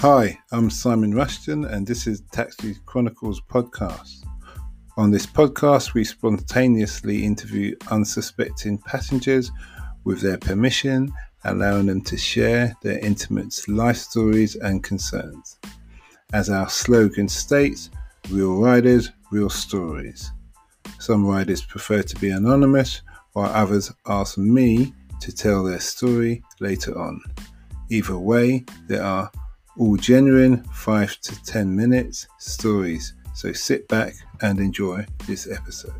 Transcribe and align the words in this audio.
Hi, 0.00 0.38
I'm 0.52 0.68
Simon 0.68 1.14
Rushton, 1.14 1.64
and 1.64 1.86
this 1.86 2.06
is 2.06 2.20
Taxi 2.30 2.76
Chronicles 2.84 3.40
podcast. 3.40 4.26
On 4.98 5.10
this 5.10 5.24
podcast, 5.24 5.94
we 5.94 6.04
spontaneously 6.04 7.24
interview 7.24 7.74
unsuspecting 7.90 8.76
passengers 8.76 9.50
with 10.04 10.20
their 10.20 10.36
permission, 10.36 11.10
allowing 11.44 11.86
them 11.86 12.02
to 12.02 12.16
share 12.18 12.76
their 12.82 12.98
intimate 12.98 13.58
life 13.68 13.96
stories 13.96 14.54
and 14.56 14.84
concerns. 14.84 15.58
As 16.34 16.50
our 16.50 16.68
slogan 16.68 17.26
states, 17.26 17.88
real 18.28 18.60
riders, 18.60 19.10
real 19.32 19.48
stories. 19.48 20.30
Some 20.98 21.24
riders 21.24 21.64
prefer 21.64 22.02
to 22.02 22.16
be 22.16 22.28
anonymous, 22.28 23.00
while 23.32 23.50
others 23.50 23.90
ask 24.06 24.36
me 24.36 24.92
to 25.22 25.32
tell 25.32 25.64
their 25.64 25.80
story 25.80 26.42
later 26.60 26.98
on. 27.00 27.18
Either 27.88 28.18
way, 28.18 28.66
there 28.88 29.02
are 29.02 29.30
all 29.78 29.96
genuine 29.96 30.62
5 30.72 31.20
to 31.20 31.44
10 31.44 31.74
minutes 31.74 32.26
stories. 32.38 33.14
So 33.34 33.52
sit 33.52 33.86
back 33.88 34.14
and 34.40 34.58
enjoy 34.58 35.06
this 35.26 35.50
episode. 35.50 35.92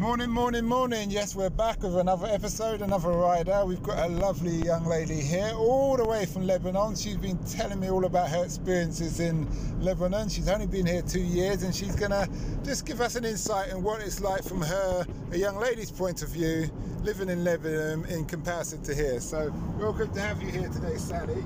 Morning, 0.00 0.30
morning, 0.30 0.64
morning. 0.64 1.10
Yes, 1.10 1.36
we're 1.36 1.50
back 1.50 1.82
with 1.82 1.94
another 1.94 2.26
episode, 2.26 2.80
another 2.80 3.10
rider. 3.10 3.66
We've 3.66 3.82
got 3.82 3.98
a 3.98 4.10
lovely 4.10 4.56
young 4.56 4.86
lady 4.86 5.20
here, 5.20 5.52
all 5.54 5.98
the 5.98 6.06
way 6.06 6.24
from 6.24 6.46
Lebanon. 6.46 6.96
She's 6.96 7.18
been 7.18 7.36
telling 7.44 7.80
me 7.80 7.90
all 7.90 8.06
about 8.06 8.30
her 8.30 8.42
experiences 8.42 9.20
in 9.20 9.46
Lebanon. 9.78 10.30
She's 10.30 10.48
only 10.48 10.66
been 10.66 10.86
here 10.86 11.02
two 11.02 11.20
years 11.20 11.64
and 11.64 11.74
she's 11.74 11.94
going 11.94 12.12
to 12.12 12.26
just 12.64 12.86
give 12.86 13.02
us 13.02 13.14
an 13.14 13.26
insight 13.26 13.74
on 13.74 13.82
what 13.82 14.00
it's 14.00 14.22
like 14.22 14.42
from 14.42 14.62
her, 14.62 15.04
a 15.32 15.36
young 15.36 15.58
lady's 15.58 15.90
point 15.90 16.22
of 16.22 16.30
view, 16.30 16.70
living 17.02 17.28
in 17.28 17.44
Lebanon 17.44 18.06
in 18.06 18.24
comparison 18.24 18.82
to 18.84 18.94
here. 18.94 19.20
So, 19.20 19.52
welcome 19.78 20.14
to 20.14 20.20
have 20.22 20.40
you 20.40 20.48
here 20.48 20.70
today, 20.70 20.96
Sally. 20.96 21.44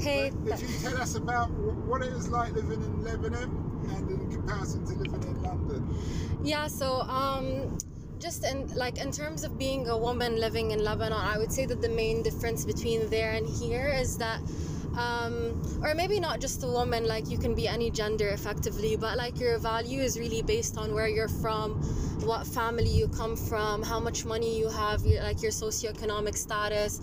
Hey. 0.00 0.32
But 0.34 0.60
if 0.60 0.68
you 0.68 0.88
tell 0.88 1.00
us 1.00 1.14
about 1.14 1.48
what 1.52 2.02
it 2.02 2.12
is 2.12 2.28
like 2.28 2.54
living 2.54 2.82
in 2.82 3.04
Lebanon 3.04 3.67
and 3.90 4.10
in 4.10 4.30
comparison 4.30 4.84
to 4.86 4.92
living 4.94 5.22
in 5.22 5.42
London. 5.42 5.96
Yeah, 6.44 6.66
so 6.66 7.00
um 7.02 7.78
just 8.18 8.44
in 8.44 8.66
like 8.74 8.98
in 8.98 9.12
terms 9.12 9.44
of 9.44 9.58
being 9.58 9.88
a 9.88 9.96
woman 9.96 10.40
living 10.40 10.72
in 10.72 10.82
Lebanon, 10.82 11.18
I 11.18 11.38
would 11.38 11.52
say 11.52 11.66
that 11.66 11.80
the 11.80 11.88
main 11.88 12.22
difference 12.22 12.64
between 12.64 13.08
there 13.10 13.32
and 13.32 13.46
here 13.46 13.88
is 13.88 14.18
that 14.18 14.40
um, 14.98 15.62
or 15.82 15.94
maybe 15.94 16.18
not 16.18 16.40
just 16.40 16.64
a 16.64 16.66
woman 16.66 17.06
like 17.06 17.30
you 17.30 17.38
can 17.38 17.54
be 17.54 17.68
any 17.68 17.90
gender 17.90 18.28
effectively 18.28 18.96
but 18.96 19.16
like 19.16 19.38
your 19.38 19.58
value 19.58 20.00
is 20.00 20.18
really 20.18 20.42
based 20.42 20.76
on 20.76 20.92
where 20.92 21.06
you're 21.06 21.28
from 21.28 21.74
what 22.26 22.46
family 22.46 22.88
you 22.88 23.06
come 23.08 23.36
from 23.36 23.82
how 23.82 24.00
much 24.00 24.24
money 24.24 24.58
you 24.58 24.68
have 24.68 25.04
like 25.04 25.40
your 25.40 25.52
socioeconomic 25.52 26.36
status 26.36 27.00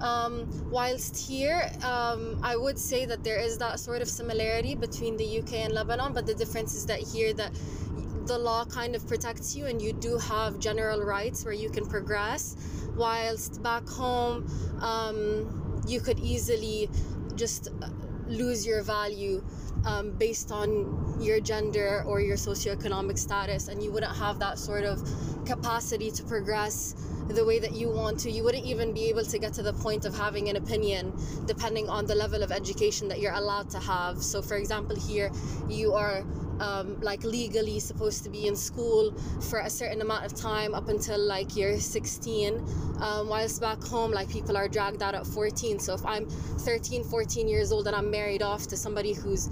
um, 0.00 0.48
whilst 0.70 1.16
here, 1.16 1.70
um, 1.82 2.38
I 2.42 2.56
would 2.56 2.78
say 2.78 3.06
that 3.06 3.24
there 3.24 3.38
is 3.38 3.58
that 3.58 3.80
sort 3.80 4.02
of 4.02 4.08
similarity 4.08 4.74
between 4.74 5.16
the 5.16 5.38
UK 5.38 5.54
and 5.54 5.72
Lebanon, 5.72 6.12
but 6.12 6.26
the 6.26 6.34
difference 6.34 6.74
is 6.74 6.86
that 6.86 7.00
here 7.00 7.32
that 7.34 7.52
the 8.26 8.38
law 8.38 8.64
kind 8.64 8.94
of 8.94 9.06
protects 9.06 9.54
you 9.54 9.66
and 9.66 9.80
you 9.80 9.92
do 9.92 10.16
have 10.18 10.58
general 10.58 11.02
rights 11.02 11.44
where 11.44 11.54
you 11.54 11.70
can 11.70 11.86
progress, 11.86 12.56
whilst 12.96 13.62
back 13.62 13.86
home, 13.88 14.46
um, 14.80 15.82
you 15.86 16.00
could 16.00 16.18
easily 16.18 16.88
just 17.34 17.68
uh, 17.82 17.88
lose 18.26 18.66
your 18.66 18.82
value 18.82 19.44
um, 19.84 20.12
based 20.12 20.50
on 20.50 21.16
your 21.20 21.40
gender 21.40 22.02
or 22.06 22.20
your 22.20 22.36
socioeconomic 22.36 23.18
status, 23.18 23.68
and 23.68 23.82
you 23.82 23.92
wouldn't 23.92 24.16
have 24.16 24.38
that 24.38 24.58
sort 24.58 24.84
of 24.84 25.02
capacity 25.44 26.10
to 26.10 26.22
progress 26.24 26.94
the 27.28 27.44
way 27.44 27.58
that 27.58 27.72
you 27.72 27.90
want 27.90 28.18
to. 28.20 28.30
You 28.30 28.44
wouldn't 28.44 28.64
even 28.66 28.92
be 28.92 29.08
able 29.08 29.24
to 29.24 29.38
get 29.38 29.52
to 29.54 29.62
the 29.62 29.72
point 29.72 30.04
of 30.04 30.16
having 30.16 30.48
an 30.48 30.56
opinion 30.56 31.12
depending 31.46 31.88
on 31.88 32.06
the 32.06 32.14
level 32.14 32.42
of 32.42 32.52
education 32.52 33.08
that 33.08 33.20
you're 33.20 33.34
allowed 33.34 33.70
to 33.70 33.78
have. 33.78 34.22
So, 34.22 34.42
for 34.42 34.56
example, 34.56 34.96
here 34.96 35.30
you 35.68 35.94
are 35.94 36.24
um, 36.60 37.00
like 37.00 37.24
legally 37.24 37.80
supposed 37.80 38.22
to 38.24 38.30
be 38.30 38.46
in 38.46 38.56
school 38.56 39.12
for 39.50 39.60
a 39.60 39.70
certain 39.70 40.00
amount 40.00 40.24
of 40.24 40.34
time 40.34 40.74
up 40.74 40.88
until 40.88 41.18
like 41.18 41.56
you're 41.56 41.78
16 41.78 42.64
um, 43.00 43.28
whilst 43.28 43.60
back 43.60 43.82
home 43.82 44.12
like 44.12 44.28
people 44.28 44.56
are 44.56 44.68
dragged 44.68 45.02
out 45.02 45.14
at 45.14 45.26
14 45.26 45.78
so 45.78 45.94
if 45.94 46.04
i'm 46.06 46.26
13 46.26 47.04
14 47.04 47.48
years 47.48 47.72
old 47.72 47.86
and 47.86 47.96
i'm 47.96 48.10
married 48.10 48.42
off 48.42 48.66
to 48.68 48.76
somebody 48.76 49.12
who's 49.12 49.48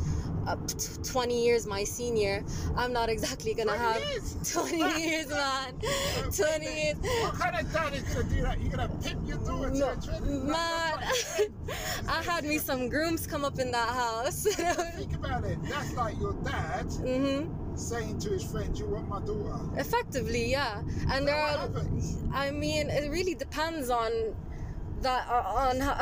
uh, 0.47 0.57
20 1.05 1.45
years 1.45 1.67
my 1.67 1.85
senior, 1.85 2.45
I'm 2.77 2.93
not 2.93 3.09
exactly 3.09 3.55
gonna 3.55 3.77
20 3.77 3.83
have 3.85 4.03
years. 4.11 4.53
20 4.53 4.77
years, 5.03 5.29
man. 5.29 5.75
20 6.37 6.67
years. 6.67 6.97
What 6.99 7.35
kind 7.35 7.57
of 7.67 7.73
dad 7.73 7.95
is 7.95 8.03
gonna 8.03 8.29
do 8.29 8.43
that? 8.43 8.61
You're 8.61 8.71
gonna 8.71 8.89
pimp 9.03 9.29
your 9.29 9.39
daughter 9.39 9.71
to 9.71 9.77
No, 9.79 9.89
a 9.93 9.97
training? 9.97 10.47
man, 10.51 10.99
I 12.09 12.23
had 12.25 12.45
me 12.45 12.59
some 12.59 12.89
grooms 12.89 13.27
come 13.27 13.45
up 13.45 13.59
in 13.59 13.71
that 13.73 13.89
house. 13.89 14.43
Think 14.97 15.15
about 15.15 15.45
it. 15.45 15.59
That's 15.65 15.93
like 15.95 16.19
your 16.21 16.35
dad 16.45 16.85
hmm 16.93 17.53
saying 17.75 18.19
to 18.19 18.29
his 18.31 18.45
friend, 18.45 18.79
"You 18.79 18.87
want 18.87 19.09
my 19.09 19.21
daughter?" 19.21 19.59
Effectively, 19.79 20.51
yeah. 20.51 20.83
And 21.09 21.27
there 21.27 21.35
are? 21.37 21.71
I 22.35 22.51
mean, 22.51 22.91
it 22.91 23.11
really 23.11 23.35
depends 23.35 23.89
on 23.89 24.13
that 25.01 25.27
uh, 25.29 25.43
on 25.57 25.81
how. 25.81 25.95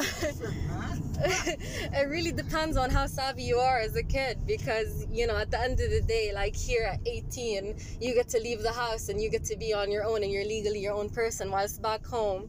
It 1.92 2.08
really 2.08 2.32
depends 2.32 2.76
on 2.76 2.90
how 2.90 3.06
savvy 3.06 3.42
you 3.42 3.58
are 3.58 3.78
as 3.78 3.96
a 3.96 4.02
kid 4.02 4.38
because 4.46 5.06
you 5.10 5.26
know 5.26 5.36
at 5.36 5.50
the 5.50 5.60
end 5.60 5.80
of 5.80 5.90
the 5.90 6.00
day 6.00 6.32
like 6.34 6.56
here 6.56 6.84
at 6.84 7.00
18 7.06 7.76
you 8.00 8.14
get 8.14 8.28
to 8.30 8.40
leave 8.40 8.62
the 8.62 8.72
house 8.72 9.08
and 9.08 9.20
you 9.20 9.28
get 9.30 9.44
to 9.44 9.56
be 9.56 9.74
on 9.74 9.90
your 9.90 10.04
own 10.04 10.22
and 10.22 10.32
you're 10.32 10.44
legally 10.44 10.80
your 10.80 10.94
own 10.94 11.10
person 11.10 11.50
whilst 11.50 11.82
back 11.82 12.06
home 12.06 12.48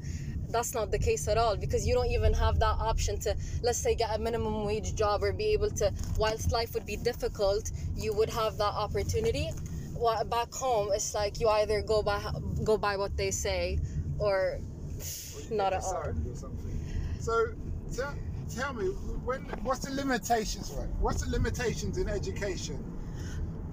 that's 0.49 0.73
not 0.73 0.91
the 0.91 0.99
case 0.99 1.27
at 1.27 1.37
all 1.37 1.55
because 1.57 1.85
you 1.87 1.93
don't 1.93 2.11
even 2.11 2.33
have 2.33 2.59
that 2.59 2.75
option 2.79 3.19
to 3.19 3.35
let's 3.63 3.77
say 3.79 3.95
get 3.95 4.15
a 4.15 4.19
minimum 4.19 4.65
wage 4.65 4.95
job 4.95 5.23
or 5.23 5.33
be 5.33 5.47
able 5.47 5.69
to 5.69 5.91
whilst 6.17 6.51
life 6.51 6.73
would 6.73 6.85
be 6.85 6.95
difficult 6.97 7.71
you 7.95 8.13
would 8.13 8.29
have 8.29 8.57
that 8.57 8.73
opportunity 8.85 9.49
While 9.93 10.23
back 10.25 10.53
home 10.53 10.89
it's 10.93 11.13
like 11.13 11.39
you 11.39 11.47
either 11.49 11.81
go 11.81 12.01
by 12.03 12.19
go 12.63 12.77
by 12.77 12.95
what 12.97 13.17
they 13.17 13.31
say 13.31 13.79
or 14.17 14.59
not 15.51 15.73
at 15.73 15.83
all 15.83 16.03
something. 16.33 16.79
So, 17.19 17.47
tell, 18.55 18.73
me, 18.73 18.85
when 19.25 19.41
what's 19.63 19.81
the 19.85 19.93
limitations? 19.93 20.73
Right? 20.77 20.89
What's 20.99 21.23
the 21.23 21.31
limitations 21.31 21.97
in 21.97 22.09
education 22.09 22.83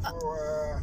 for 0.03 0.77
uh, 0.77 0.81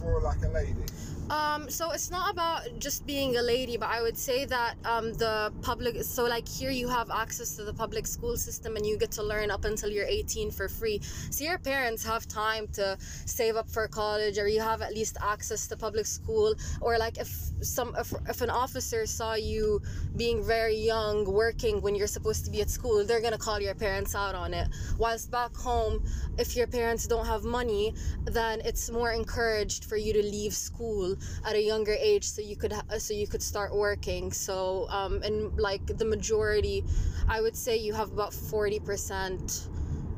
for 0.00 0.20
like 0.20 0.42
a 0.44 0.48
lady? 0.48 0.84
Um, 1.28 1.68
so 1.68 1.90
it's 1.90 2.10
not 2.10 2.30
about 2.32 2.78
just 2.78 3.04
being 3.04 3.36
a 3.36 3.42
lady, 3.42 3.76
but 3.76 3.88
I 3.88 4.00
would 4.00 4.16
say 4.16 4.44
that 4.44 4.76
um, 4.84 5.12
the 5.14 5.52
public. 5.60 6.02
So 6.04 6.24
like 6.24 6.46
here, 6.46 6.70
you 6.70 6.88
have 6.88 7.10
access 7.10 7.56
to 7.56 7.64
the 7.64 7.74
public 7.74 8.06
school 8.06 8.36
system, 8.36 8.76
and 8.76 8.86
you 8.86 8.96
get 8.96 9.10
to 9.12 9.24
learn 9.24 9.50
up 9.50 9.64
until 9.64 9.90
you're 9.90 10.06
18 10.06 10.52
for 10.52 10.68
free. 10.68 11.00
So 11.30 11.42
your 11.44 11.58
parents 11.58 12.04
have 12.04 12.28
time 12.28 12.68
to 12.74 12.96
save 13.00 13.56
up 13.56 13.68
for 13.68 13.88
college, 13.88 14.38
or 14.38 14.46
you 14.46 14.60
have 14.60 14.82
at 14.82 14.94
least 14.94 15.16
access 15.20 15.66
to 15.68 15.76
public 15.76 16.06
school. 16.06 16.54
Or 16.80 16.96
like 16.96 17.18
if 17.18 17.28
some 17.60 17.96
if, 17.98 18.12
if 18.28 18.40
an 18.40 18.50
officer 18.50 19.04
saw 19.06 19.34
you 19.34 19.82
being 20.16 20.44
very 20.44 20.76
young 20.76 21.24
working 21.24 21.82
when 21.82 21.96
you're 21.96 22.06
supposed 22.06 22.44
to 22.44 22.52
be 22.52 22.60
at 22.60 22.70
school, 22.70 23.04
they're 23.04 23.20
gonna 23.20 23.36
call 23.38 23.60
your 23.60 23.74
parents 23.74 24.14
out 24.14 24.36
on 24.36 24.54
it. 24.54 24.68
Whilst 24.96 25.32
back 25.32 25.56
home, 25.56 26.04
if 26.38 26.54
your 26.54 26.68
parents 26.68 27.08
don't 27.08 27.26
have 27.26 27.42
money, 27.42 27.94
then 28.26 28.60
it's 28.64 28.90
more 28.90 29.10
encouraged 29.10 29.86
for 29.86 29.95
you 29.96 30.12
to 30.12 30.22
leave 30.22 30.54
school 30.54 31.16
at 31.44 31.54
a 31.54 31.62
younger 31.62 31.96
age 31.98 32.24
so 32.24 32.42
you 32.42 32.56
could 32.56 32.72
ha- 32.72 32.98
so 32.98 33.14
you 33.14 33.26
could 33.26 33.42
start 33.42 33.74
working. 33.74 34.32
So 34.32 34.86
um 34.90 35.22
and 35.22 35.56
like 35.58 35.86
the 35.86 36.04
majority 36.04 36.84
i 37.28 37.40
would 37.40 37.56
say 37.56 37.76
you 37.76 37.92
have 37.94 38.12
about 38.12 38.32
40% 38.32 39.68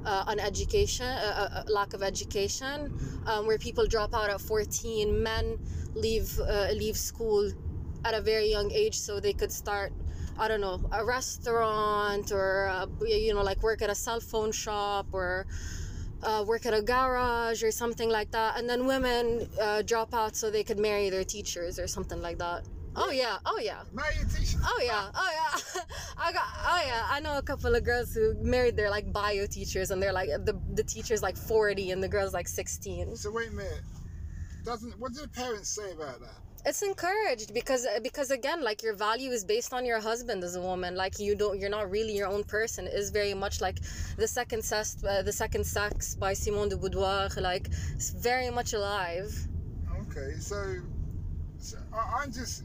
uh, 0.04 0.24
on 0.26 0.38
education 0.40 1.06
uh, 1.06 1.48
uh, 1.66 1.72
lack 1.72 1.92
of 1.94 2.02
education 2.02 2.92
um, 3.26 3.46
where 3.46 3.58
people 3.58 3.86
drop 3.86 4.14
out 4.14 4.30
at 4.30 4.40
14 4.40 5.22
men 5.22 5.58
leave 5.94 6.38
uh, 6.40 6.68
leave 6.72 6.96
school 6.96 7.50
at 8.04 8.14
a 8.14 8.20
very 8.20 8.48
young 8.50 8.70
age 8.72 8.98
so 8.98 9.20
they 9.20 9.32
could 9.32 9.52
start 9.52 9.92
i 10.38 10.46
don't 10.48 10.60
know 10.60 10.80
a 10.92 11.04
restaurant 11.04 12.30
or 12.32 12.68
uh, 12.68 12.86
you 13.06 13.34
know 13.34 13.42
like 13.42 13.62
work 13.62 13.82
at 13.82 13.90
a 13.90 13.94
cell 13.94 14.20
phone 14.20 14.52
shop 14.52 15.06
or 15.12 15.46
uh, 16.22 16.44
work 16.46 16.66
at 16.66 16.74
a 16.74 16.82
garage 16.82 17.62
or 17.62 17.70
something 17.70 18.10
like 18.10 18.30
that. 18.32 18.58
And 18.58 18.68
then 18.68 18.86
women 18.86 19.48
uh, 19.60 19.82
drop 19.82 20.14
out 20.14 20.36
so 20.36 20.50
they 20.50 20.64
could 20.64 20.78
marry 20.78 21.10
their 21.10 21.24
teachers 21.24 21.78
or 21.78 21.86
something 21.86 22.20
like 22.20 22.38
that. 22.38 22.64
Oh 22.96 23.10
yeah, 23.10 23.38
oh 23.46 23.60
yeah. 23.62 23.82
Marry 23.92 24.14
a 24.20 24.24
teacher. 24.24 24.58
Oh 24.62 24.80
yeah, 24.82 25.10
oh 25.14 25.30
yeah. 25.32 25.82
I 26.18 26.32
got 26.32 26.46
oh 26.66 26.82
yeah. 26.84 27.06
I 27.08 27.20
know 27.20 27.38
a 27.38 27.42
couple 27.42 27.74
of 27.74 27.84
girls 27.84 28.12
who 28.12 28.34
married 28.42 28.76
their 28.76 28.90
like 28.90 29.12
bio 29.12 29.46
teachers 29.46 29.92
and 29.92 30.02
they're 30.02 30.12
like 30.12 30.28
the 30.28 30.60
the 30.74 30.82
teacher's 30.82 31.22
like 31.22 31.36
40 31.36 31.92
and 31.92 32.02
the 32.02 32.08
girl's 32.08 32.34
like 32.34 32.48
16. 32.48 33.14
So 33.16 33.30
wait 33.30 33.50
a 33.50 33.52
minute. 33.52 33.82
Doesn't 34.64 34.98
what 34.98 35.12
do 35.12 35.20
the 35.20 35.28
parents 35.28 35.68
say 35.68 35.92
about 35.92 36.20
that? 36.20 36.47
It's 36.66 36.82
encouraged 36.82 37.54
because 37.54 37.86
because 38.02 38.30
again 38.30 38.62
like 38.62 38.82
your 38.82 38.94
value 38.94 39.30
is 39.30 39.44
based 39.44 39.72
on 39.72 39.84
your 39.86 40.00
husband 40.00 40.42
as 40.44 40.56
a 40.56 40.60
woman. 40.60 40.96
Like 40.96 41.18
you 41.18 41.34
don't 41.34 41.58
you're 41.58 41.70
not 41.70 41.90
really 41.90 42.14
your 42.14 42.28
own 42.28 42.44
person. 42.44 42.86
It 42.86 42.94
is 42.94 43.10
very 43.10 43.34
much 43.34 43.60
like 43.60 43.78
the 44.16 44.28
second 44.28 44.64
sex 44.64 44.96
uh, 45.08 45.22
the 45.22 45.32
second 45.32 45.64
sex 45.64 46.14
by 46.14 46.32
Simone 46.34 46.68
de 46.68 46.76
Beauvoir 46.76 47.40
like 47.40 47.68
it's 47.94 48.10
very 48.10 48.50
much 48.50 48.72
alive. 48.72 49.30
Okay, 50.02 50.34
so, 50.38 50.76
so 51.58 51.78
I, 51.92 52.22
I'm 52.22 52.32
just. 52.32 52.64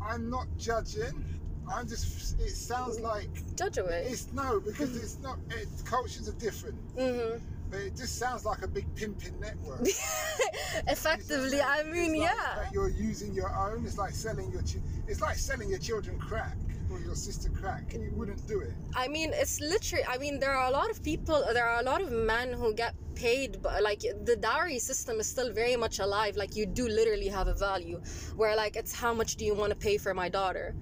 I'm 0.00 0.28
not 0.28 0.46
judging. 0.58 1.40
I'm 1.72 1.88
just. 1.88 2.38
It 2.40 2.50
sounds 2.50 3.00
like 3.00 3.28
Judge 3.56 3.78
away. 3.78 4.06
it's 4.10 4.32
no 4.32 4.60
because 4.60 4.96
it's 4.96 5.18
not. 5.20 5.38
It, 5.50 5.68
cultures 5.84 6.28
are 6.28 6.38
different, 6.38 6.76
hmm 6.98 7.36
but 7.74 7.82
it 7.82 7.96
just 7.96 8.18
sounds 8.18 8.44
like 8.44 8.62
a 8.62 8.68
big 8.68 8.86
pimping 8.94 9.38
network. 9.40 9.80
Effectively, 10.86 11.60
I 11.60 11.82
mean, 11.82 12.12
like 12.12 12.30
yeah. 12.30 12.54
that 12.56 12.72
you're 12.72 12.88
using 12.88 13.34
your 13.34 13.50
own. 13.50 13.84
It's 13.84 13.98
like 13.98 14.12
selling 14.12 14.52
your. 14.52 14.62
Chi- 14.62 14.86
it's 15.08 15.20
like 15.20 15.36
selling 15.36 15.68
your 15.68 15.80
children 15.80 16.16
crack 16.18 16.56
or 16.90 17.00
your 17.00 17.16
sister 17.16 17.50
crack. 17.50 17.94
And 17.94 18.04
you 18.04 18.12
wouldn't 18.14 18.46
do 18.46 18.60
it. 18.60 18.72
I 18.94 19.08
mean, 19.08 19.30
it's 19.32 19.60
literally. 19.60 20.04
I 20.08 20.18
mean, 20.18 20.38
there 20.38 20.52
are 20.52 20.68
a 20.68 20.70
lot 20.70 20.88
of 20.88 21.02
people. 21.02 21.44
There 21.52 21.66
are 21.66 21.80
a 21.80 21.82
lot 21.82 22.00
of 22.00 22.12
men 22.12 22.52
who 22.52 22.72
get 22.74 22.94
paid, 23.16 23.60
but 23.60 23.82
like 23.82 24.02
the 24.24 24.36
dowry 24.36 24.78
system 24.78 25.18
is 25.18 25.26
still 25.26 25.52
very 25.52 25.74
much 25.74 25.98
alive. 25.98 26.36
Like 26.36 26.54
you 26.54 26.66
do 26.66 26.86
literally 26.86 27.28
have 27.28 27.48
a 27.48 27.54
value, 27.54 28.00
where 28.36 28.54
like 28.54 28.76
it's 28.76 28.94
how 28.94 29.12
much 29.12 29.34
do 29.34 29.44
you 29.44 29.54
want 29.54 29.70
to 29.70 29.76
pay 29.76 29.98
for 29.98 30.14
my 30.14 30.28
daughter? 30.28 30.76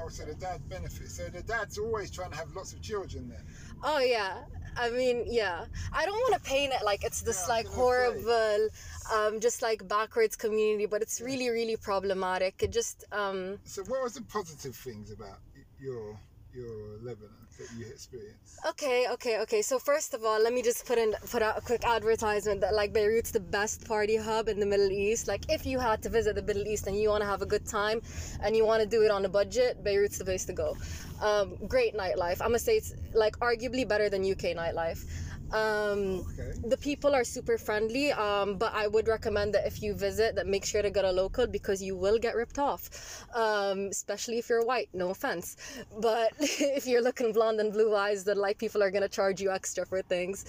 Oh, 0.00 0.08
so 0.08 0.24
the 0.24 0.34
dad 0.34 0.60
benefits. 0.68 1.16
So 1.16 1.24
the 1.28 1.42
dad's 1.42 1.76
always 1.76 2.12
trying 2.12 2.30
to 2.30 2.36
have 2.36 2.54
lots 2.54 2.72
of 2.72 2.80
children 2.80 3.28
then. 3.28 3.42
Oh 3.82 3.98
yeah. 3.98 4.44
I 4.78 4.90
mean, 4.90 5.24
yeah. 5.26 5.64
I 5.92 6.06
don't 6.06 6.18
want 6.18 6.34
to 6.34 6.40
paint 6.48 6.72
it 6.72 6.84
like 6.84 7.04
it's 7.04 7.22
this 7.22 7.44
Yeah, 7.46 7.54
like 7.54 7.66
horrible, 7.66 8.68
um, 9.12 9.40
just 9.40 9.60
like 9.60 9.86
backwards 9.88 10.36
community, 10.36 10.86
but 10.86 11.02
it's 11.02 11.20
really, 11.20 11.48
really 11.50 11.76
problematic. 11.76 12.62
It 12.62 12.70
just, 12.72 13.04
um, 13.12 13.58
So 13.64 13.82
what 13.84 14.02
was 14.02 14.14
the 14.14 14.22
positive 14.22 14.76
things 14.76 15.10
about 15.10 15.38
your 15.80 16.18
your 16.54 16.98
Lebanon 17.02 17.30
that 17.58 17.68
you 17.76 17.86
experienced? 17.86 18.58
Okay, 18.68 19.06
okay, 19.12 19.40
okay. 19.40 19.62
So 19.62 19.78
first 19.78 20.14
of 20.14 20.24
all, 20.24 20.40
let 20.42 20.52
me 20.52 20.62
just 20.62 20.86
put 20.86 20.98
in 20.98 21.14
put 21.30 21.42
out 21.42 21.58
a 21.58 21.60
quick 21.60 21.84
advertisement 21.84 22.60
that 22.60 22.74
like 22.74 22.92
Beirut's 22.92 23.30
the 23.30 23.40
best 23.40 23.86
party 23.86 24.16
hub 24.16 24.48
in 24.48 24.58
the 24.60 24.66
Middle 24.66 24.90
East. 24.90 25.28
Like 25.28 25.44
if 25.48 25.66
you 25.66 25.78
had 25.78 26.02
to 26.02 26.08
visit 26.08 26.34
the 26.36 26.42
Middle 26.42 26.66
East 26.66 26.86
and 26.86 26.96
you 26.96 27.08
want 27.08 27.22
to 27.22 27.26
have 27.26 27.42
a 27.42 27.46
good 27.46 27.66
time 27.66 28.00
and 28.42 28.56
you 28.56 28.64
want 28.64 28.82
to 28.82 28.88
do 28.88 29.02
it 29.02 29.10
on 29.10 29.24
a 29.24 29.28
budget, 29.28 29.82
Beirut's 29.84 30.18
the 30.18 30.24
place 30.24 30.44
to 30.46 30.52
go. 30.52 30.76
Um, 31.20 31.56
great 31.66 31.96
nightlife. 31.96 32.40
I'm 32.40 32.48
gonna 32.48 32.58
say 32.58 32.76
it's 32.76 32.94
like 33.12 33.38
arguably 33.40 33.86
better 33.86 34.08
than 34.08 34.22
UK 34.22 34.54
nightlife. 34.56 35.04
Um, 35.52 36.24
Okay. 36.30 36.52
the 36.62 36.76
people 36.76 37.14
are 37.14 37.24
super 37.24 37.56
friendly 37.56 38.12
um, 38.12 38.58
but 38.58 38.74
i 38.74 38.86
would 38.86 39.08
recommend 39.08 39.54
that 39.54 39.66
if 39.66 39.82
you 39.82 39.94
visit 39.94 40.34
that 40.36 40.46
make 40.46 40.64
sure 40.64 40.82
to 40.82 40.90
get 40.90 41.04
a 41.04 41.10
local 41.12 41.46
because 41.46 41.82
you 41.82 41.96
will 41.96 42.18
get 42.18 42.34
ripped 42.36 42.58
off. 42.58 43.24
Um, 43.34 43.86
especially 43.90 44.38
if 44.38 44.48
you're 44.48 44.64
white 44.64 44.88
no 44.92 45.10
offense. 45.10 45.56
But 46.00 46.32
if 46.40 46.86
you're 46.86 47.02
looking 47.02 47.32
blonde 47.32 47.60
and 47.60 47.72
blue 47.72 47.94
eyes 47.94 48.24
then 48.24 48.36
like 48.38 48.58
people 48.58 48.82
are 48.82 48.90
gonna 48.90 49.08
charge 49.08 49.40
you 49.40 49.50
extra 49.50 49.86
for 49.86 50.02
things. 50.02 50.44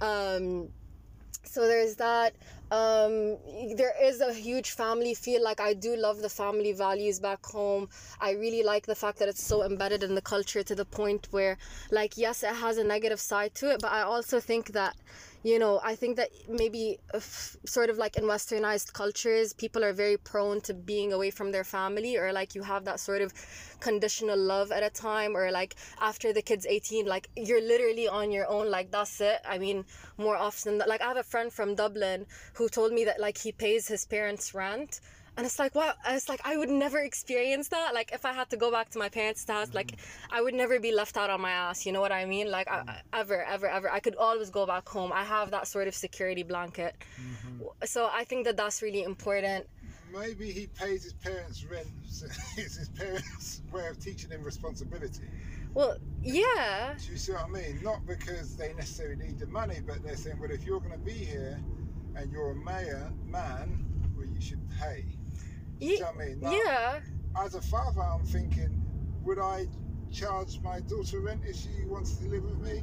Um, 0.00 0.68
so 1.44 1.66
there's 1.66 1.96
that 1.96 2.34
um 2.72 3.36
there 3.76 3.94
is 4.02 4.22
a 4.22 4.32
huge 4.32 4.70
family 4.70 5.12
feel 5.12 5.42
like 5.44 5.60
i 5.60 5.74
do 5.74 5.94
love 5.94 6.22
the 6.22 6.28
family 6.28 6.72
values 6.72 7.20
back 7.20 7.44
home. 7.44 7.88
I 8.18 8.30
really 8.30 8.62
like 8.62 8.86
the 8.86 8.94
fact 8.94 9.18
that 9.18 9.28
it's 9.28 9.44
so 9.44 9.62
embedded 9.62 10.02
in 10.02 10.14
the 10.14 10.22
culture 10.22 10.62
to 10.62 10.74
the 10.74 10.86
point 10.86 11.28
where 11.30 11.58
like 11.90 12.16
yes 12.16 12.42
it 12.42 12.54
has 12.54 12.78
a 12.78 12.84
negative 12.84 13.20
side 13.20 13.54
to 13.56 13.70
it 13.72 13.82
but 13.82 13.92
i 13.92 14.00
also 14.02 14.40
think 14.40 14.72
that 14.72 14.96
you 15.42 15.58
know 15.58 15.80
i 15.84 15.94
think 15.94 16.16
that 16.16 16.30
maybe 16.48 16.98
sort 17.64 17.90
of 17.90 17.98
like 17.98 18.16
in 18.16 18.24
westernized 18.24 18.92
cultures 18.92 19.52
people 19.52 19.84
are 19.84 19.92
very 19.92 20.16
prone 20.16 20.60
to 20.60 20.72
being 20.72 21.12
away 21.12 21.30
from 21.30 21.50
their 21.52 21.64
family 21.64 22.16
or 22.16 22.32
like 22.32 22.54
you 22.54 22.62
have 22.62 22.84
that 22.84 23.00
sort 23.00 23.20
of 23.20 23.32
conditional 23.80 24.38
love 24.38 24.70
at 24.70 24.82
a 24.82 24.90
time 24.90 25.36
or 25.36 25.50
like 25.50 25.74
after 26.00 26.32
the 26.32 26.40
kid's 26.40 26.64
18 26.64 27.06
like 27.06 27.28
you're 27.36 27.60
literally 27.60 28.06
on 28.08 28.30
your 28.30 28.48
own 28.48 28.70
like 28.70 28.90
that's 28.90 29.20
it. 29.20 29.40
I 29.44 29.58
mean 29.58 29.84
more 30.16 30.36
often 30.36 30.78
than 30.78 30.88
like 30.88 31.00
i 31.02 31.08
have 31.08 31.16
a 31.16 31.22
friend 31.22 31.52
from 31.52 31.74
dublin 31.74 32.26
who 32.54 32.61
told 32.68 32.92
me 32.92 33.04
that 33.04 33.20
like 33.20 33.38
he 33.38 33.52
pays 33.52 33.88
his 33.88 34.04
parents 34.04 34.54
rent. 34.54 35.00
And 35.36 35.46
it's 35.46 35.58
like 35.58 35.74
wow 35.74 35.94
it's 36.08 36.28
like 36.28 36.42
i 36.44 36.58
would 36.58 36.68
never 36.68 36.98
experience 36.98 37.68
that. 37.68 37.94
Like 37.94 38.12
if 38.12 38.24
i 38.26 38.32
had 38.32 38.50
to 38.50 38.56
go 38.56 38.70
back 38.70 38.90
to 38.90 38.98
my 38.98 39.08
parents 39.08 39.48
house 39.48 39.72
like 39.72 39.92
mm-hmm. 39.92 40.34
i 40.34 40.42
would 40.42 40.54
never 40.54 40.78
be 40.78 40.92
left 40.92 41.16
out 41.16 41.30
on 41.30 41.40
my 41.40 41.50
ass 41.50 41.86
you 41.86 41.92
know 41.92 42.02
what 42.02 42.12
i 42.12 42.24
mean? 42.26 42.50
Like 42.50 42.68
I, 42.70 42.78
mm-hmm. 42.80 42.90
I- 42.90 43.20
ever 43.20 43.42
ever 43.44 43.66
ever. 43.66 43.90
I 43.90 44.00
could 44.00 44.16
always 44.16 44.50
go 44.50 44.66
back 44.66 44.86
home. 44.88 45.10
I 45.12 45.24
have 45.24 45.50
that 45.52 45.66
sort 45.66 45.88
of 45.88 45.94
security 45.94 46.42
blanket. 46.42 46.94
Mm-hmm. 47.20 47.66
So 47.84 48.10
i 48.12 48.24
think 48.24 48.44
that 48.44 48.56
that's 48.56 48.82
really 48.82 49.04
important. 49.04 49.66
Maybe 50.12 50.52
he 50.52 50.66
pays 50.66 51.04
his 51.04 51.14
parents' 51.14 51.64
rent. 51.64 51.88
So 52.04 52.26
it's 52.58 52.76
his 52.76 52.90
parents' 52.90 53.62
way 53.72 53.86
of 53.86 53.98
teaching 53.98 54.30
him 54.30 54.42
responsibility. 54.42 55.28
well 55.72 55.96
yeah. 56.22 56.94
Do 57.04 57.12
you 57.12 57.18
see 57.18 57.32
what 57.32 57.44
I 57.44 57.48
mean? 57.48 57.80
Not 57.82 58.06
because 58.06 58.54
they 58.56 58.74
necessarily 58.74 59.16
need 59.16 59.38
the 59.38 59.46
money, 59.46 59.78
but 59.84 60.02
they're 60.04 60.16
saying, 60.16 60.38
well, 60.38 60.50
if 60.50 60.64
you're 60.64 60.80
going 60.80 60.92
to 60.92 60.98
be 60.98 61.12
here 61.12 61.58
and 62.16 62.30
you're 62.32 62.52
a 62.52 62.56
mayor, 62.56 63.12
man, 63.26 63.84
well, 64.16 64.26
you 64.26 64.40
should 64.40 64.60
pay. 64.80 65.04
You 65.80 65.98
what 66.00 66.14
I 66.16 66.26
mean? 66.28 66.40
Now, 66.40 66.52
yeah 66.52 67.00
As 67.44 67.54
a 67.54 67.60
father, 67.60 68.02
I'm 68.02 68.24
thinking, 68.24 68.82
would 69.24 69.38
I 69.40 69.64
charge 70.12 70.60
my 70.62 70.80
daughter 70.80 71.20
rent 71.26 71.40
if 71.48 71.56
she 71.56 71.70
wants 71.88 72.18
to 72.18 72.28
live 72.28 72.42
with 72.44 72.60
me? 72.60 72.82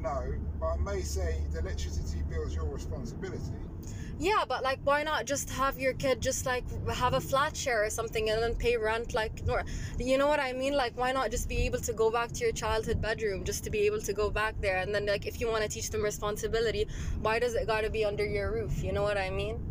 No, 0.00 0.22
but 0.60 0.66
I 0.66 0.76
may 0.76 1.00
say 1.02 1.42
the 1.52 1.58
electricity 1.58 2.22
bill 2.28 2.44
is 2.44 2.54
your 2.54 2.66
responsibility. 2.66 3.52
Yeah, 4.20 4.44
but 4.48 4.64
like, 4.64 4.80
why 4.82 5.04
not 5.04 5.26
just 5.26 5.48
have 5.50 5.78
your 5.78 5.92
kid 5.92 6.20
just 6.20 6.44
like 6.44 6.64
have 6.88 7.14
a 7.14 7.20
flat 7.20 7.56
share 7.56 7.84
or 7.84 7.90
something 7.90 8.30
and 8.30 8.42
then 8.42 8.54
pay 8.56 8.76
rent 8.76 9.14
like, 9.14 9.42
you 9.98 10.18
know 10.18 10.26
what 10.26 10.40
I 10.40 10.52
mean? 10.52 10.74
Like, 10.74 10.96
why 10.96 11.12
not 11.12 11.30
just 11.30 11.48
be 11.48 11.58
able 11.66 11.78
to 11.80 11.92
go 11.92 12.10
back 12.10 12.32
to 12.32 12.44
your 12.44 12.52
childhood 12.52 13.00
bedroom 13.00 13.44
just 13.44 13.62
to 13.64 13.70
be 13.70 13.80
able 13.80 14.00
to 14.00 14.12
go 14.12 14.28
back 14.28 14.60
there? 14.60 14.78
And 14.78 14.92
then, 14.92 15.06
like, 15.06 15.26
if 15.26 15.40
you 15.40 15.48
want 15.48 15.62
to 15.62 15.68
teach 15.68 15.90
them 15.90 16.02
responsibility, 16.02 16.88
why 17.20 17.38
does 17.38 17.54
it 17.54 17.68
got 17.68 17.82
to 17.82 17.90
be 17.90 18.04
under 18.04 18.26
your 18.26 18.52
roof? 18.52 18.82
You 18.82 18.92
know 18.92 19.04
what 19.04 19.18
I 19.18 19.30
mean? 19.30 19.64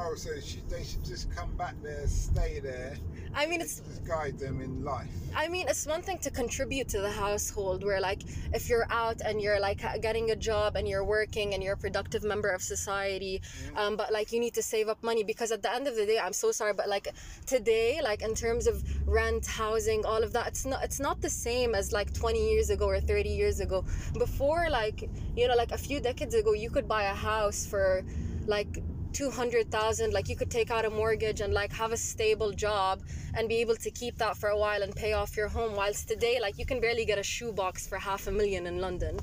Oh, 0.00 0.14
so 0.14 0.30
she, 0.40 0.60
they 0.68 0.84
should 0.84 1.04
just 1.04 1.34
come 1.34 1.50
back 1.56 1.74
there, 1.82 2.06
stay 2.06 2.60
there, 2.60 2.96
I 3.34 3.46
mean, 3.46 3.60
it's 3.60 3.80
just 3.80 4.04
guide 4.04 4.38
them 4.38 4.60
in 4.60 4.84
life. 4.84 5.08
I 5.34 5.48
mean, 5.48 5.66
it's 5.68 5.86
one 5.86 6.02
thing 6.02 6.18
to 6.18 6.30
contribute 6.30 6.88
to 6.88 7.00
the 7.00 7.10
household 7.10 7.84
where, 7.84 8.00
like, 8.00 8.22
if 8.52 8.68
you're 8.68 8.86
out 8.90 9.20
and 9.20 9.40
you're 9.40 9.60
like 9.60 9.80
getting 10.00 10.30
a 10.30 10.36
job 10.36 10.76
and 10.76 10.88
you're 10.88 11.04
working 11.04 11.54
and 11.54 11.62
you're 11.62 11.74
a 11.74 11.76
productive 11.76 12.24
member 12.24 12.48
of 12.48 12.62
society, 12.62 13.42
um, 13.76 13.96
but 13.96 14.12
like 14.12 14.32
you 14.32 14.40
need 14.40 14.54
to 14.54 14.62
save 14.62 14.88
up 14.88 15.02
money 15.02 15.22
because 15.22 15.52
at 15.52 15.62
the 15.62 15.72
end 15.72 15.86
of 15.86 15.94
the 15.94 16.06
day, 16.06 16.18
I'm 16.18 16.32
so 16.32 16.50
sorry, 16.52 16.72
but 16.72 16.88
like 16.88 17.08
today, 17.46 18.00
like 18.02 18.22
in 18.22 18.34
terms 18.34 18.66
of 18.66 18.82
rent, 19.06 19.46
housing, 19.46 20.04
all 20.04 20.22
of 20.22 20.32
that, 20.32 20.48
it's 20.48 20.64
not 20.64 20.82
it's 20.82 21.00
not 21.00 21.20
the 21.20 21.30
same 21.30 21.74
as 21.74 21.92
like 21.92 22.12
20 22.12 22.50
years 22.50 22.70
ago 22.70 22.86
or 22.86 23.00
30 23.00 23.28
years 23.28 23.60
ago. 23.60 23.84
Before, 24.18 24.68
like 24.70 25.08
you 25.36 25.48
know, 25.48 25.54
like 25.54 25.72
a 25.72 25.78
few 25.78 26.00
decades 26.00 26.34
ago, 26.34 26.54
you 26.54 26.70
could 26.70 26.88
buy 26.88 27.04
a 27.04 27.14
house 27.14 27.66
for 27.66 28.02
like 28.46 28.82
200,000 29.18 30.12
like 30.12 30.28
you 30.28 30.36
could 30.36 30.48
take 30.48 30.70
out 30.70 30.84
a 30.84 30.90
mortgage 30.90 31.40
and 31.40 31.52
like 31.52 31.72
have 31.72 31.90
a 31.90 31.96
stable 31.96 32.52
job 32.52 33.02
and 33.34 33.48
be 33.48 33.56
able 33.56 33.74
to 33.74 33.90
keep 33.90 34.16
that 34.16 34.36
for 34.36 34.50
a 34.50 34.56
while 34.56 34.80
and 34.80 34.94
pay 34.94 35.12
off 35.12 35.36
your 35.36 35.48
home 35.48 35.74
whilst 35.74 36.06
today 36.06 36.38
like 36.40 36.56
you 36.56 36.64
can 36.64 36.80
barely 36.80 37.04
get 37.04 37.18
a 37.18 37.22
shoebox 37.24 37.84
for 37.84 37.98
half 37.98 38.28
a 38.28 38.30
million 38.30 38.64
in 38.68 38.80
London 38.80 39.18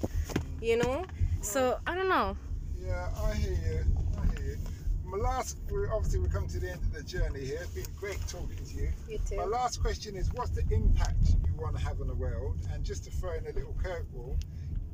you 0.62 0.76
know 0.76 1.06
so 1.40 1.80
I 1.88 1.96
don't 1.96 2.10
know 2.10 2.36
Yeah, 2.86 3.08
I 3.24 3.36
hear 3.36 3.54
you. 3.54 3.86
I 4.22 4.26
hear 4.34 4.46
you. 4.52 4.58
My 5.06 5.18
last, 5.18 5.60
we're 5.70 5.94
obviously 5.96 6.20
we're 6.20 6.28
coming 6.28 6.50
to 6.50 6.60
the 6.60 6.72
end 6.72 6.82
of 6.82 6.92
the 6.92 7.04
journey 7.04 7.46
here. 7.46 7.60
It's 7.62 7.72
been 7.72 7.86
great 7.98 8.20
talking 8.28 8.66
to 8.66 8.76
you. 8.76 8.90
you 9.08 9.20
too 9.26 9.38
My 9.38 9.46
last 9.46 9.82
question 9.82 10.18
is, 10.18 10.30
what's 10.34 10.52
the 10.52 10.66
impact 10.72 11.24
you 11.48 11.56
want 11.56 11.78
to 11.78 11.82
have 11.82 12.02
on 12.02 12.08
the 12.08 12.16
world? 12.16 12.58
And 12.74 12.84
just 12.84 13.06
to 13.06 13.12
throw 13.12 13.34
in 13.36 13.46
a 13.46 13.54
little 13.54 13.76
curveball, 13.82 14.36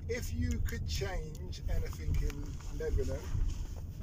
if 0.10 0.32
you 0.32 0.62
could 0.70 0.88
change 0.88 1.62
anything 1.76 2.16
in 2.22 2.36
Lebanon, 2.80 3.18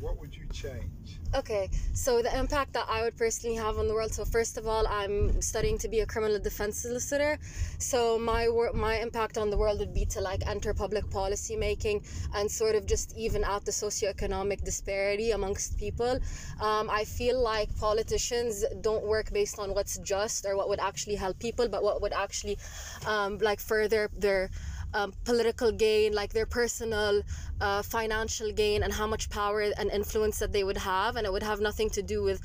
what 0.01 0.19
would 0.21 0.35
you 0.35 0.47
change? 0.53 1.19
Okay, 1.35 1.69
so 1.93 2.23
the 2.23 2.37
impact 2.39 2.73
that 2.73 2.87
I 2.89 3.03
would 3.03 3.17
personally 3.17 3.57
have 3.57 3.77
on 3.79 3.87
the 3.87 3.95
world. 3.95 4.13
So 4.15 4.25
first 4.25 4.57
of 4.57 4.67
all, 4.67 4.87
I'm 4.87 5.43
studying 5.43 5.77
to 5.79 5.89
be 5.89 6.01
a 6.01 6.07
criminal 6.07 6.39
defense 6.39 6.79
solicitor. 6.79 7.39
So 7.79 8.19
my 8.19 8.49
wor- 8.49 8.73
my 8.73 8.99
impact 8.99 9.37
on 9.37 9.51
the 9.51 9.57
world 9.57 9.79
would 9.81 9.93
be 9.93 10.07
to 10.07 10.21
like 10.21 10.47
enter 10.47 10.73
public 10.73 11.11
policy 11.11 11.57
making 11.57 12.03
and 12.35 12.51
sort 12.51 12.75
of 12.77 12.87
just 12.87 13.17
even 13.17 13.45
out 13.45 13.65
the 13.65 13.73
socioeconomic 13.73 14.65
disparity 14.65 15.33
amongst 15.33 15.77
people. 15.77 16.19
Um, 16.61 16.89
I 16.91 17.05
feel 17.05 17.43
like 17.43 17.77
politicians 17.77 18.65
don't 18.81 19.05
work 19.05 19.33
based 19.33 19.59
on 19.59 19.75
what's 19.75 19.99
just 19.99 20.47
or 20.47 20.57
what 20.57 20.69
would 20.71 20.81
actually 20.81 21.17
help 21.17 21.39
people, 21.39 21.69
but 21.69 21.83
what 21.83 22.01
would 22.01 22.13
actually 22.13 22.59
um, 23.07 23.39
like 23.39 23.61
further 23.61 24.09
their 24.17 24.51
um, 24.95 25.13
political 25.25 25.71
gain, 25.73 26.13
like 26.13 26.33
their 26.33 26.47
personal 26.47 27.23
uh, 27.61 27.83
financial 27.83 28.53
gain, 28.53 28.83
and 28.83 28.93
how 28.93 29.07
much 29.07 29.31
power 29.31 29.61
and 29.61 29.91
influence 29.91 30.39
that 30.39 30.53
they 30.53 30.65
would 30.65 30.77
have, 30.79 31.17
and 31.17 31.27
it 31.27 31.33
would 31.33 31.43
have 31.43 31.61
nothing 31.61 31.91
to 31.91 32.03
do 32.03 32.23
with 32.23 32.41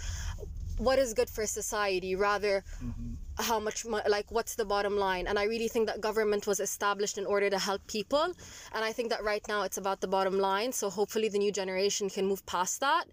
what 0.77 0.97
is 0.97 1.13
good 1.13 1.29
for 1.29 1.45
society, 1.45 2.15
rather 2.15 2.63
how 3.39 3.59
much 3.59 3.85
like 3.85 4.31
what's 4.31 4.55
the 4.55 4.65
bottom 4.65 4.95
line. 4.97 5.25
And 5.27 5.39
i 5.39 5.43
really 5.43 5.67
think 5.67 5.87
that 5.87 6.01
government 6.01 6.45
was 6.45 6.59
established 6.59 7.17
in 7.17 7.25
order 7.25 7.49
to 7.49 7.57
help 7.57 7.85
people 7.87 8.25
and 8.73 8.85
i 8.85 8.91
think 8.91 9.09
that 9.09 9.23
right 9.23 9.43
now 9.47 9.63
it's 9.63 9.77
about 9.77 10.01
the 10.01 10.07
bottom 10.07 10.37
line 10.37 10.71
so 10.71 10.89
hopefully 10.89 11.29
the 11.29 11.39
new 11.39 11.51
generation 11.51 12.09
can 12.09 12.27
move 12.27 12.45
past 12.45 12.79
that 12.81 13.05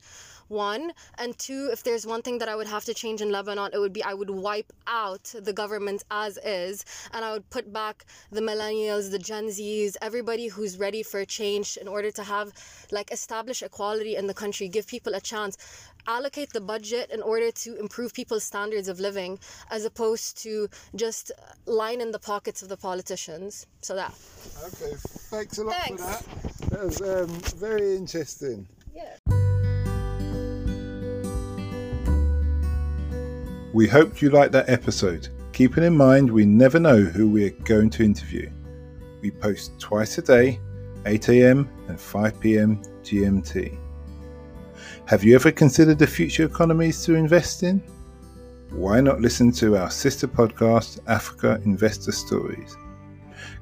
one. 0.51 0.93
And 1.19 1.37
two, 1.39 1.69
if 1.73 1.83
there's 1.83 2.07
one 2.07 2.23
thing 2.23 2.39
that 2.39 2.49
I 2.49 2.57
would 2.57 2.67
have 2.67 2.85
to 2.87 2.95
change 2.95 3.21
in 3.23 3.31
Lebanon, 3.31 3.71
it 3.73 3.79
would 3.79 3.93
be 3.93 4.03
I 4.03 4.15
would 4.15 4.31
wipe 4.31 4.73
out 4.87 5.33
the 5.41 5.53
government 5.53 6.05
as 6.11 6.39
is 6.45 6.85
and 7.13 7.25
I 7.25 7.33
would 7.33 7.49
put 7.51 7.73
back 7.73 8.05
the 8.31 8.41
millennials, 8.41 9.11
the 9.11 9.19
Gen 9.19 9.47
Zs, 9.47 9.97
everybody 10.03 10.49
who's 10.49 10.79
ready 10.79 11.03
for 11.03 11.25
change 11.25 11.77
in 11.77 11.89
order 11.89 12.11
to 12.11 12.23
have 12.25 12.53
like 12.91 13.11
establish 13.13 13.63
equality 13.63 14.17
in 14.17 14.27
the 14.27 14.35
country, 14.35 14.69
give 14.69 14.87
people 14.87 15.15
a 15.15 15.21
chance 15.21 15.57
allocate 16.07 16.53
the 16.53 16.61
budget 16.61 17.11
in 17.11 17.23
order 17.23 17.51
to 17.51 17.77
improve 17.77 18.13
people's 18.15 18.45
standards 18.45 18.89
of 18.89 19.01
living 19.01 19.39
as 19.71 19.85
opposed 19.85 20.39
to 20.43 20.69
just 20.97 21.31
line 21.67 22.01
in 22.01 22.11
the 22.11 22.19
pockets 22.19 22.63
of 22.63 22.69
the 22.69 22.77
politicians 22.77 23.67
so 23.83 23.95
that 23.95 24.13
Okay, 24.65 24.95
thanks 25.31 25.59
a 25.59 25.65
lot 25.65 25.75
Thanks. 25.77 26.03
for 26.03 26.09
that. 26.09 26.71
That 26.71 26.85
was 26.85 27.03
um, 27.03 27.29
very 27.59 27.97
interesting. 27.97 28.67
yeah 28.95 29.40
We 33.73 33.87
hope 33.87 34.21
you 34.21 34.31
liked 34.31 34.51
that 34.53 34.69
episode. 34.69 35.29
Keeping 35.53 35.85
in 35.85 35.97
mind, 35.97 36.29
we 36.29 36.45
never 36.45 36.81
know 36.81 37.03
who 37.03 37.29
we're 37.29 37.51
going 37.51 37.89
to 37.91 38.03
interview. 38.03 38.51
We 39.23 39.31
post 39.31 39.79
twice 39.79 40.19
a 40.19 40.23
day, 40.23 40.59
8am 41.05 41.69
and 41.87 41.97
5pm 41.97 42.85
GMT. 43.05 43.79
Have 45.07 45.23
you 45.23 45.37
ever 45.37 45.53
considered 45.53 46.01
the 46.01 46.07
future 46.09 46.45
economies 46.45 47.05
to 47.05 47.15
invest 47.15 47.63
in? 47.63 47.81
Why 48.71 49.01
not 49.01 49.21
listen 49.21 49.53
to 49.53 49.77
our 49.77 49.91
sister 49.91 50.27
podcast, 50.27 50.99
Africa 51.07 51.61
Investor 51.65 52.11
Stories? 52.11 52.77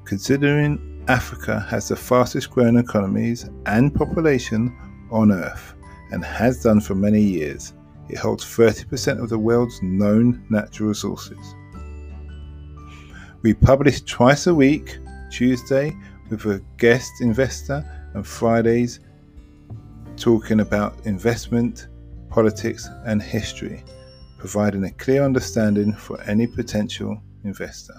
Considering 0.05 1.03
Africa 1.07 1.59
has 1.69 1.89
the 1.89 1.95
fastest 1.95 2.49
growing 2.49 2.77
economies 2.77 3.47
and 3.67 3.93
population 3.93 4.75
on 5.11 5.31
Earth 5.31 5.75
and 6.11 6.25
has 6.25 6.63
done 6.63 6.81
for 6.81 6.95
many 6.95 7.21
years, 7.21 7.73
it 8.09 8.17
holds 8.17 8.43
30% 8.43 9.21
of 9.21 9.29
the 9.29 9.39
world's 9.39 9.81
known 9.81 10.45
natural 10.49 10.89
resources. 10.89 11.55
We 13.41 13.53
publish 13.53 14.01
twice 14.01 14.47
a 14.47 14.53
week, 14.53 14.97
Tuesday 15.31 15.95
with 16.29 16.45
a 16.45 16.61
guest 16.77 17.11
investor, 17.21 17.85
and 18.13 18.25
Fridays 18.25 18.99
talking 20.17 20.59
about 20.59 21.05
investment, 21.05 21.87
politics, 22.29 22.89
and 23.05 23.21
history, 23.21 23.83
providing 24.37 24.83
a 24.83 24.91
clear 24.91 25.23
understanding 25.23 25.93
for 25.93 26.21
any 26.23 26.47
potential 26.47 27.21
investor. 27.43 27.95